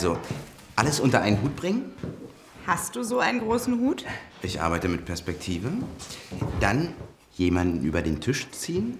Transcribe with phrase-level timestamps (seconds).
[0.00, 0.16] Also,
[0.76, 1.92] alles unter einen Hut bringen.
[2.66, 4.06] Hast du so einen großen Hut?
[4.40, 5.70] Ich arbeite mit Perspektive.
[6.58, 6.94] Dann
[7.34, 8.98] jemanden über den Tisch ziehen.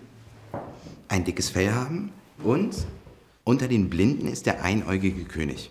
[1.09, 2.13] Ein dickes Fell haben.
[2.45, 2.77] Und
[3.45, 5.71] unter den Blinden ist der einäugige König.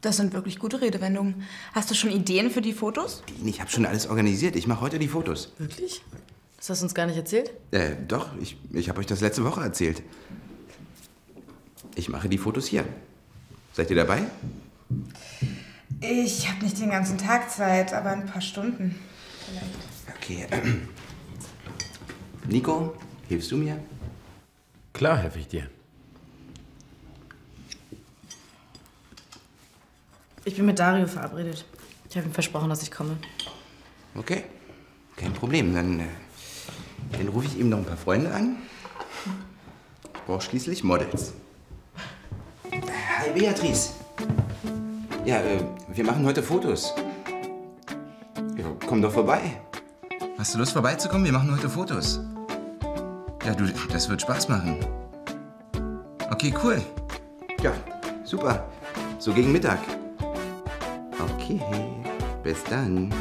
[0.00, 1.42] Das sind wirklich gute Redewendungen.
[1.74, 3.24] Hast du schon Ideen für die Fotos?
[3.44, 4.54] Ich habe schon alles organisiert.
[4.54, 5.54] Ich mache heute die Fotos.
[5.58, 6.04] Wirklich?
[6.58, 7.50] Das hast du uns gar nicht erzählt?
[7.72, 10.04] Äh, doch, ich, ich habe euch das letzte Woche erzählt.
[11.96, 12.84] Ich mache die Fotos hier.
[13.72, 14.22] Seid ihr dabei?
[16.00, 18.98] Ich habe nicht den ganzen Tag Zeit, aber ein paar Stunden.
[20.16, 20.46] Okay.
[20.50, 20.60] äh,
[22.48, 22.94] Nico,
[23.28, 23.78] hilfst du mir?
[24.92, 25.70] Klar helfe ich dir.
[30.44, 31.64] Ich bin mit Dario verabredet.
[32.10, 33.16] Ich habe ihm versprochen, dass ich komme.
[34.14, 34.44] Okay,
[35.16, 35.72] kein Problem.
[35.72, 36.04] Dann, äh,
[37.12, 38.56] dann rufe ich ihm noch ein paar Freunde an.
[40.14, 41.32] Ich brauche schließlich Models.
[43.22, 43.90] Hi Beatrice.
[45.24, 46.92] Ja, äh, wir machen heute Fotos.
[48.56, 49.60] Ja, komm doch vorbei.
[50.36, 51.24] Hast du Lust vorbeizukommen?
[51.24, 52.18] Wir machen heute Fotos.
[53.46, 54.76] Ja, du, das wird Spaß machen.
[56.32, 56.82] Okay, cool.
[57.62, 57.72] Ja,
[58.24, 58.66] super.
[59.20, 59.78] So gegen Mittag.
[61.20, 61.60] Okay,
[62.42, 63.14] bis dann.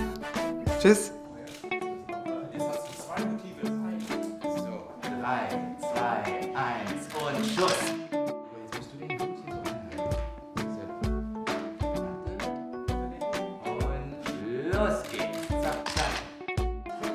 [0.79, 1.11] Tschüss.
[5.21, 5.47] Drei,
[5.79, 8.00] zwei, eins und Schluss.
[14.85, 15.47] Los geht's.
[15.49, 16.13] Zack, zack.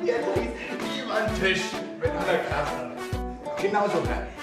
[0.01, 1.61] Beatrice, wie am Tisch
[1.99, 2.73] mit aller Kraft.
[3.61, 4.36] Genau so, Herr.